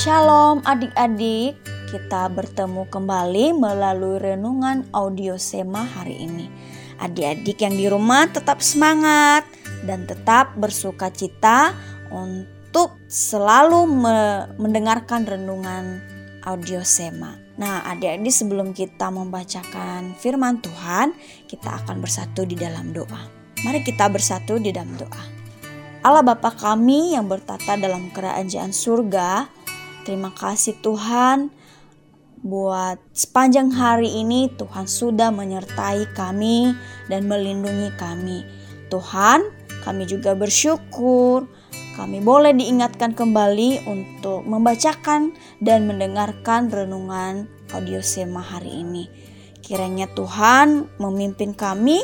[0.00, 1.60] Shalom adik-adik,
[1.92, 6.48] kita bertemu kembali melalui renungan audio Sema hari ini.
[7.04, 9.44] Adik-adik yang di rumah tetap semangat
[9.84, 11.76] dan tetap bersuka cita
[12.08, 16.00] untuk selalu me mendengarkan renungan
[16.48, 17.36] audio Sema.
[17.60, 21.12] Nah, adik-adik sebelum kita membacakan firman Tuhan,
[21.44, 23.28] kita akan bersatu di dalam doa.
[23.68, 25.40] Mari kita bersatu di dalam doa.
[26.00, 29.59] Allah Bapa kami yang bertata dalam kerajaan surga,
[30.04, 31.52] Terima kasih Tuhan
[32.40, 36.72] buat sepanjang hari ini Tuhan sudah menyertai kami
[37.12, 38.42] dan melindungi kami.
[38.88, 39.44] Tuhan,
[39.84, 41.46] kami juga bersyukur
[42.00, 47.44] kami boleh diingatkan kembali untuk membacakan dan mendengarkan renungan
[47.76, 49.04] audio Sema hari ini.
[49.60, 52.00] Kiranya Tuhan memimpin kami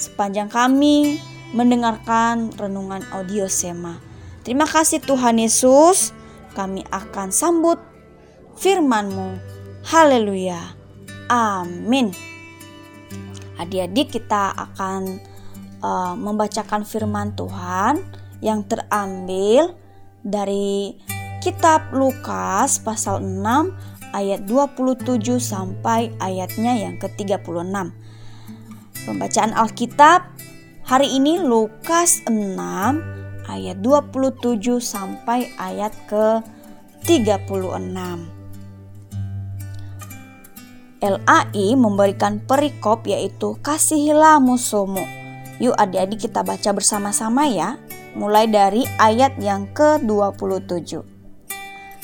[0.00, 1.20] sepanjang kami
[1.52, 4.00] mendengarkan renungan audio Sema.
[4.40, 6.16] Terima kasih Tuhan Yesus
[6.56, 7.76] kami akan sambut
[8.56, 9.36] firman-Mu.
[9.84, 10.72] Haleluya.
[11.28, 12.16] Amin.
[13.60, 15.20] Adik-adik kita akan
[15.84, 18.00] uh, membacakan firman Tuhan
[18.40, 19.76] yang terambil
[20.24, 20.96] dari
[21.44, 27.92] kitab Lukas pasal 6 ayat 27 sampai ayatnya yang ke-36.
[29.06, 30.34] Pembacaan Alkitab
[30.82, 33.15] hari ini Lukas 6
[33.46, 36.42] ayat 27 sampai ayat ke
[37.06, 38.36] 36.
[41.06, 45.04] LAI memberikan perikop yaitu kasihilah musuhmu.
[45.62, 47.78] Yuk adik-adik kita baca bersama-sama ya.
[48.16, 51.04] Mulai dari ayat yang ke-27.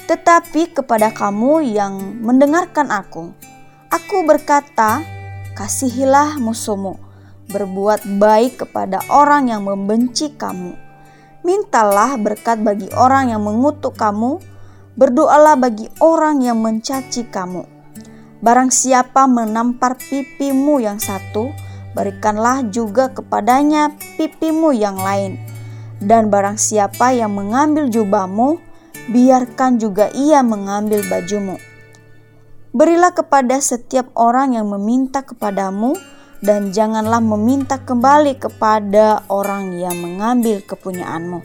[0.06, 3.32] Tetapi kepada kamu yang mendengarkan aku,
[3.88, 5.00] aku berkata,
[5.56, 7.00] kasihilah musuhmu,
[7.48, 10.76] berbuat baik kepada orang yang membenci kamu,
[11.42, 14.38] Mintalah berkat bagi orang yang mengutuk kamu,
[14.94, 17.66] berdoalah bagi orang yang mencaci kamu.
[18.42, 21.50] Barang siapa menampar pipimu yang satu,
[21.98, 25.38] berikanlah juga kepadanya pipimu yang lain.
[26.02, 28.58] Dan barang siapa yang mengambil jubahmu,
[29.10, 31.58] biarkan juga ia mengambil bajumu.
[32.70, 35.98] Berilah kepada setiap orang yang meminta kepadamu,
[36.42, 41.38] dan janganlah meminta kembali kepada orang yang mengambil kepunyaanmu.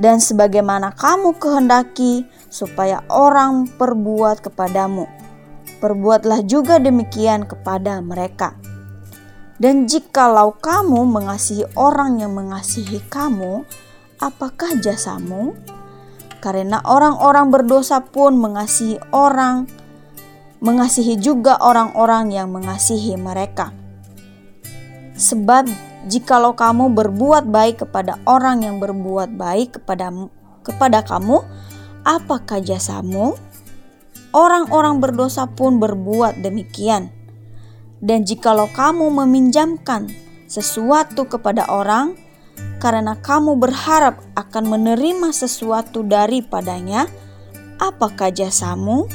[0.00, 5.04] Dan sebagaimana kamu kehendaki supaya orang perbuat kepadamu,
[5.84, 8.56] perbuatlah juga demikian kepada mereka.
[9.58, 13.66] Dan jikalau kamu mengasihi orang yang mengasihi kamu,
[14.22, 15.58] apakah jasamu?
[16.38, 19.66] Karena orang-orang berdosa pun mengasihi orang,
[20.62, 23.77] mengasihi juga orang-orang yang mengasihi mereka.
[25.18, 25.66] Sebab
[26.06, 30.14] jikalau kamu berbuat baik kepada orang yang berbuat baik kepada
[30.62, 31.42] kepada kamu,
[32.06, 33.34] apakah jasamu?
[34.30, 37.10] Orang-orang berdosa pun berbuat demikian.
[37.98, 40.06] Dan jikalau kamu meminjamkan
[40.46, 42.14] sesuatu kepada orang,
[42.78, 47.10] karena kamu berharap akan menerima sesuatu daripadanya,
[47.82, 49.10] apakah jasamu?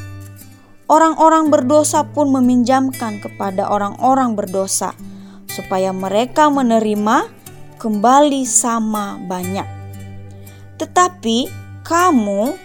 [0.91, 4.91] Orang-orang berdosa pun meminjamkan kepada orang-orang berdosa
[5.53, 7.29] supaya mereka menerima
[7.77, 9.67] kembali sama banyak.
[10.81, 11.37] Tetapi
[11.85, 12.57] kamu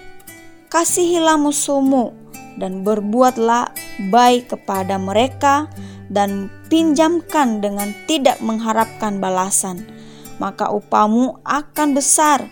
[0.72, 2.16] kasihilah musuhmu
[2.56, 3.69] dan berbuatlah
[4.09, 5.69] baik kepada mereka
[6.09, 9.84] dan pinjamkan dengan tidak mengharapkan balasan,
[10.41, 12.49] maka upamu akan besar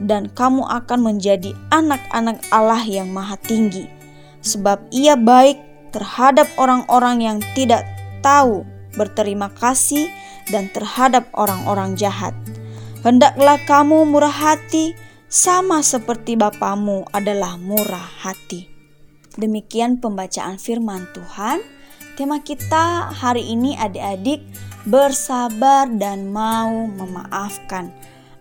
[0.00, 3.86] dan kamu akan menjadi anak-anak Allah yang maha tinggi.
[4.42, 5.60] Sebab ia baik
[5.94, 7.86] terhadap orang-orang yang tidak
[8.24, 10.08] tahu berterima kasih
[10.50, 12.34] dan terhadap orang-orang jahat.
[13.02, 14.94] Hendaklah kamu murah hati
[15.26, 18.68] sama seperti Bapamu adalah murah hati.
[19.34, 21.64] Demikian pembacaan firman Tuhan.
[22.20, 24.44] Tema kita hari ini adik-adik
[24.84, 27.88] bersabar dan mau memaafkan.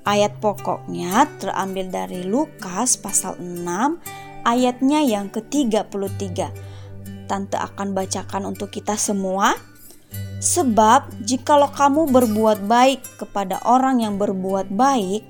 [0.04, 6.28] Ayat pokoknya terambil dari Lukas pasal 6 ayatnya yang ke-33.
[7.30, 9.56] Tante akan bacakan untuk kita semua.
[10.42, 15.22] Sebab, jikalau kamu berbuat baik kepada orang yang berbuat baik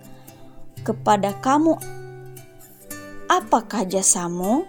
[0.87, 1.75] kepada kamu,
[3.27, 4.63] apakah jasamu?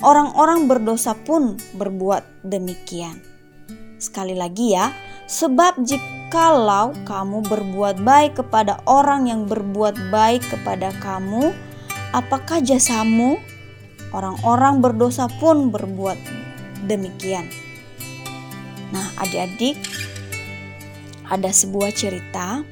[0.00, 3.20] Orang-orang berdosa pun berbuat demikian.
[4.00, 4.96] Sekali lagi, ya,
[5.28, 11.52] sebab jikalau kamu berbuat baik kepada orang yang berbuat baik kepada kamu,
[12.16, 13.36] apakah jasamu?
[14.16, 16.16] Orang-orang berdosa pun berbuat
[16.88, 17.69] demikian.
[18.90, 19.78] Nah, adik-adik,
[21.30, 22.66] ada sebuah cerita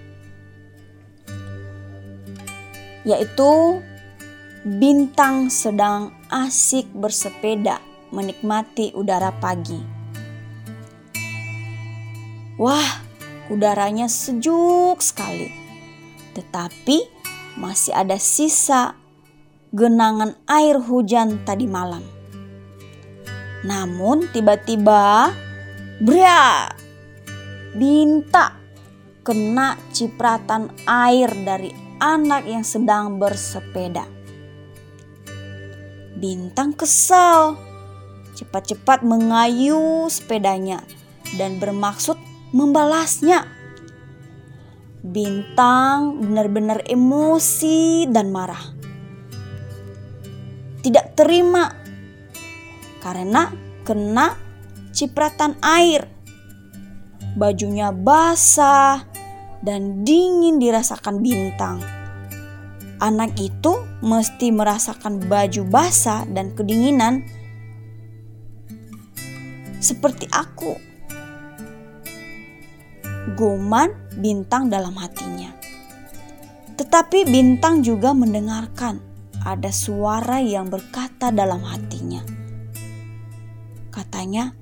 [3.06, 3.80] yaitu
[4.68, 7.78] Bintang sedang asik bersepeda
[8.10, 9.78] menikmati udara pagi.
[12.58, 13.00] Wah,
[13.48, 15.48] udaranya sejuk sekali.
[16.34, 17.00] Tetapi
[17.54, 18.98] masih ada sisa
[19.70, 22.02] genangan air hujan tadi malam.
[23.62, 25.32] Namun tiba-tiba
[25.98, 26.70] bria
[27.74, 28.54] Binta
[29.26, 31.68] kena cipratan air dari
[32.00, 34.08] anak yang sedang bersepeda.
[36.16, 37.60] Bintang kesal,
[38.34, 40.80] cepat-cepat mengayu sepedanya
[41.36, 42.16] dan bermaksud
[42.56, 43.44] membalasnya.
[45.04, 48.64] Bintang benar-benar emosi dan marah.
[50.82, 51.68] Tidak terima
[52.98, 53.52] karena
[53.84, 54.47] kena
[54.92, 56.08] cipratan air
[57.38, 59.06] bajunya basah
[59.62, 61.78] dan dingin dirasakan bintang.
[62.98, 67.22] Anak itu mesti merasakan baju basah dan kedinginan
[69.78, 70.74] seperti aku.
[73.38, 75.54] Goman bintang dalam hatinya.
[76.74, 78.98] Tetapi bintang juga mendengarkan
[79.46, 82.22] ada suara yang berkata dalam hatinya.
[83.94, 84.54] Katanya,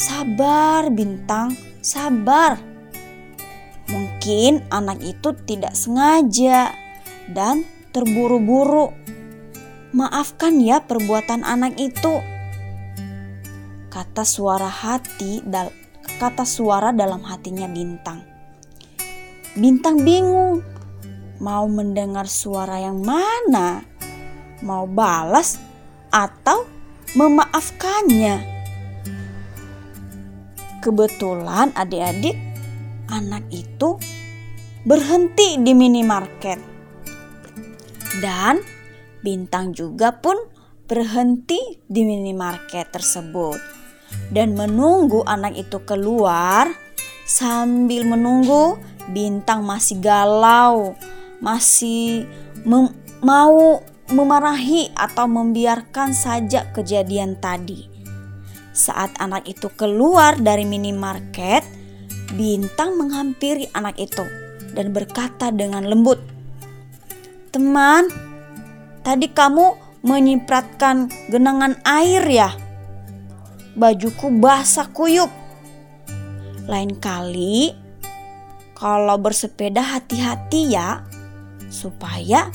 [0.00, 1.52] "Sabar, bintang,
[1.84, 2.56] sabar.
[3.92, 6.72] Mungkin anak itu tidak sengaja
[7.28, 8.96] dan terburu-buru.
[9.92, 12.16] Maafkan ya perbuatan anak itu.
[13.92, 15.68] Kata suara hati dal
[16.16, 18.24] kata suara dalam hatinya Bintang.
[19.52, 20.64] Bintang bingung
[21.44, 23.84] mau mendengar suara yang mana?
[24.64, 25.60] Mau balas
[26.08, 26.64] atau
[27.12, 28.59] memaafkannya?
[30.80, 32.36] Kebetulan adik-adik
[33.12, 34.00] anak itu
[34.84, 36.58] berhenti di minimarket.
[38.20, 38.60] Dan
[39.20, 40.32] Bintang juga pun
[40.88, 43.60] berhenti di minimarket tersebut
[44.32, 46.72] dan menunggu anak itu keluar
[47.28, 48.80] sambil menunggu
[49.10, 50.94] Bintang masih galau,
[51.42, 52.30] masih
[52.62, 57.89] mem mau memarahi atau membiarkan saja kejadian tadi.
[58.80, 61.80] Saat anak itu keluar dari minimarket,
[62.30, 64.22] Bintang menghampiri anak itu
[64.70, 66.22] dan berkata dengan lembut,
[67.50, 68.06] "Teman,
[69.02, 69.74] tadi kamu
[70.06, 72.54] menyipratkan genangan air ya?
[73.74, 75.26] Bajuku basah kuyup.
[76.70, 77.74] Lain kali
[78.78, 81.02] kalau bersepeda hati-hati ya,
[81.66, 82.46] supaya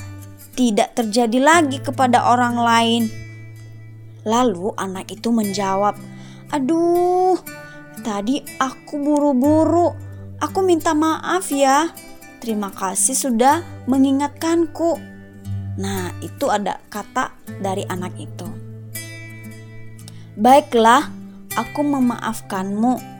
[0.56, 3.04] tidak terjadi lagi kepada orang lain."
[4.24, 6.00] Lalu anak itu menjawab,
[6.54, 7.42] Aduh,
[8.06, 9.90] tadi aku buru-buru.
[10.38, 11.90] Aku minta maaf ya.
[12.38, 15.02] Terima kasih sudah mengingatkanku.
[15.82, 18.46] Nah, itu ada kata dari anak itu.
[20.38, 21.10] Baiklah,
[21.58, 23.18] aku memaafkanmu.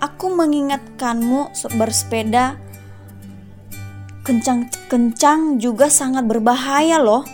[0.00, 2.56] Aku mengingatkanmu bersepeda
[4.22, 7.26] kencang-kencang juga sangat berbahaya loh.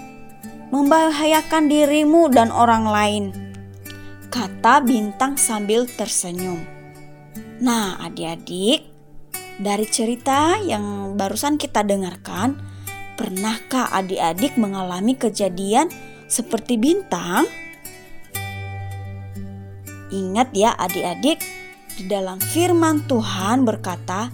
[0.73, 3.46] Membahayakan dirimu dan orang lain
[4.29, 6.61] kata Bintang sambil tersenyum.
[7.63, 8.85] Nah, adik-adik,
[9.57, 12.61] dari cerita yang barusan kita dengarkan,
[13.17, 15.89] pernahkah adik-adik mengalami kejadian
[16.29, 17.49] seperti Bintang?
[20.13, 21.41] Ingat ya, adik-adik,
[21.97, 24.29] di dalam firman Tuhan berkata,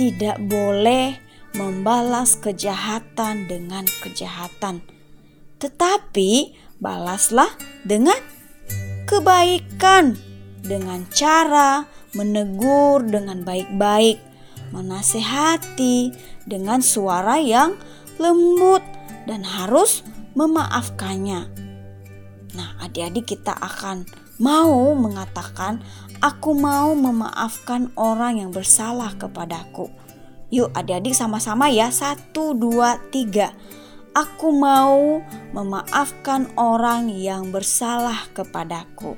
[0.00, 1.20] "Tidak boleh
[1.52, 4.80] membalas kejahatan dengan kejahatan,
[5.60, 7.52] tetapi balaslah
[7.84, 8.16] dengan
[9.06, 10.16] kebaikan
[10.62, 14.20] dengan cara menegur dengan baik-baik,
[14.70, 16.12] menasehati
[16.46, 17.76] dengan suara yang
[18.20, 18.84] lembut
[19.26, 20.04] dan harus
[20.38, 21.48] memaafkannya.
[22.52, 24.04] Nah, adik-adik kita akan
[24.36, 25.80] mau mengatakan,
[26.20, 29.88] "Aku mau memaafkan orang yang bersalah kepadaku."
[30.52, 31.88] Yuk, adik-adik sama-sama ya.
[31.88, 33.56] Satu, dua, tiga.
[34.12, 35.24] Aku mau
[35.56, 39.16] memaafkan orang yang bersalah kepadaku.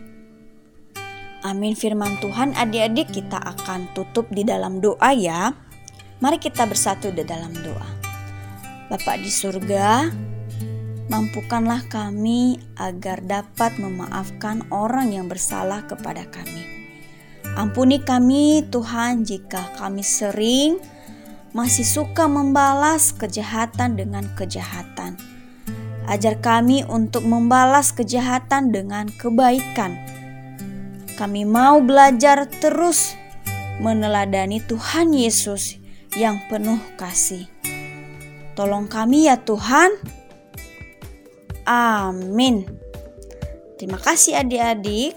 [1.42, 5.50] Amin firman Tuhan adik-adik kita akan tutup di dalam doa ya.
[6.22, 7.90] Mari kita bersatu di dalam doa.
[8.86, 10.14] Bapak di surga,
[11.10, 16.70] mampukanlah kami agar dapat memaafkan orang yang bersalah kepada kami.
[17.58, 20.93] Ampuni kami Tuhan jika kami sering
[21.54, 25.14] masih suka membalas kejahatan dengan kejahatan.
[26.04, 29.96] Ajar kami untuk membalas kejahatan dengan kebaikan.
[31.14, 33.14] Kami mau belajar terus
[33.78, 35.78] meneladani Tuhan Yesus
[36.18, 37.46] yang penuh kasih.
[38.58, 39.94] Tolong kami ya Tuhan.
[41.64, 42.66] Amin.
[43.80, 45.16] Terima kasih adik-adik.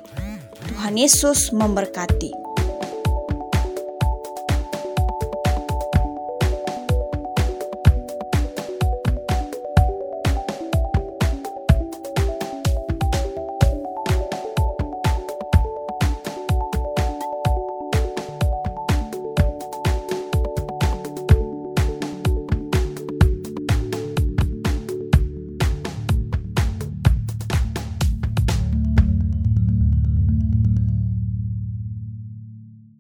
[0.72, 2.47] Tuhan Yesus memberkati.